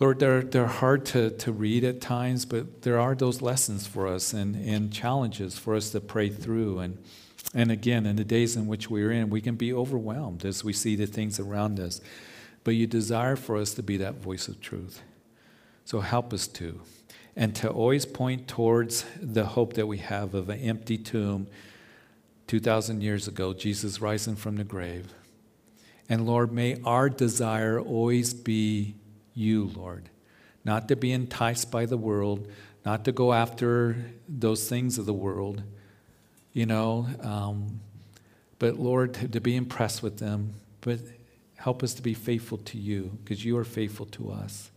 [0.00, 4.08] Lord, they're, they're hard to, to read at times, but there are those lessons for
[4.08, 6.80] us and, and challenges for us to pray through.
[6.80, 6.98] And
[7.52, 10.72] and again, in the days in which we're in, we can be overwhelmed as we
[10.72, 12.00] see the things around us.
[12.64, 15.02] But you desire for us to be that voice of truth.
[15.84, 16.80] So help us to.
[17.36, 21.48] And to always point towards the hope that we have of an empty tomb
[22.46, 25.12] 2,000 years ago, Jesus rising from the grave.
[26.08, 28.94] And Lord, may our desire always be
[29.34, 30.10] you, Lord.
[30.64, 32.48] Not to be enticed by the world,
[32.84, 35.62] not to go after those things of the world
[36.54, 37.06] you know.
[37.20, 37.80] Um,
[38.58, 41.00] but Lord, to, to, be impressed with them, but
[41.56, 44.70] help us to be faithful to you because you are faithful to us.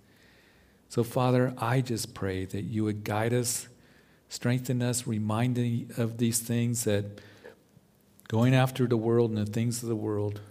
[0.89, 3.67] So, Father, I just pray that you would guide us,
[4.27, 7.05] strengthen us, remind reminding of these things that
[8.27, 10.41] going after the world and the things of the world,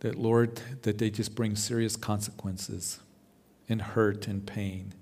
[0.00, 2.98] that, Lord, that they just bring serious consequences
[3.68, 4.94] and hurt and pain.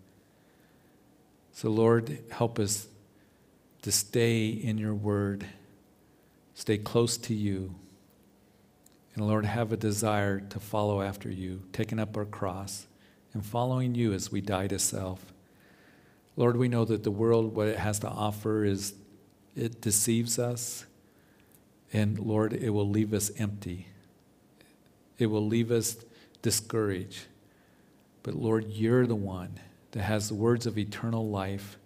[1.52, 2.86] So, Lord, help us
[3.82, 5.46] to stay in your word,
[6.54, 7.74] stay close to you,
[9.14, 12.86] and Lord, have a desire to follow after you, taking up our cross
[13.32, 15.32] and following you as we die to self.
[16.36, 18.94] Lord, we know that the world, what it has to offer, is
[19.56, 20.86] it deceives us.
[21.92, 23.88] And Lord, it will leave us empty.
[25.18, 25.96] It will leave us
[26.40, 27.26] discouraged.
[28.22, 29.58] But Lord, you're the one
[29.90, 31.76] that has the words of eternal life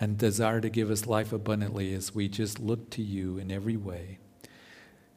[0.00, 3.76] and desire to give us life abundantly as we just look to you in every
[3.76, 4.18] way.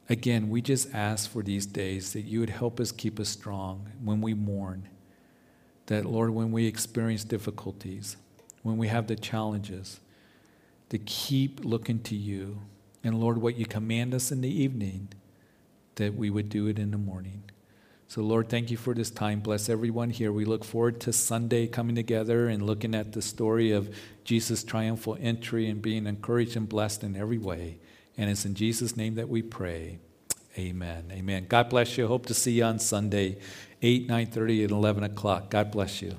[0.08, 3.92] Again, we just ask for these days that you would help us keep us strong
[4.02, 4.88] when we mourn.
[5.86, 8.16] That, Lord, when we experience difficulties,
[8.62, 10.00] when we have the challenges,
[10.90, 12.60] to keep looking to you.
[13.02, 15.08] And, Lord, what you command us in the evening,
[15.94, 17.44] that we would do it in the morning.
[18.12, 19.40] So, Lord, thank you for this time.
[19.40, 20.32] Bless everyone here.
[20.32, 23.88] We look forward to Sunday coming together and looking at the story of
[24.22, 27.78] Jesus' triumphal entry and being encouraged and blessed in every way.
[28.18, 29.98] And it's in Jesus' name that we pray.
[30.58, 31.10] Amen.
[31.10, 31.46] Amen.
[31.48, 32.06] God bless you.
[32.06, 33.38] Hope to see you on Sunday,
[33.80, 35.48] 8, 9.30, and 11 o'clock.
[35.48, 36.14] God bless you.